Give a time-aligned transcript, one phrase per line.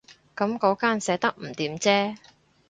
[0.35, 2.17] 噉嗰間寫得唔掂啫